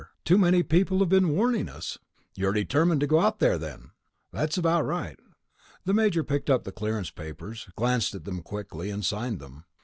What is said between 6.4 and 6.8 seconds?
up the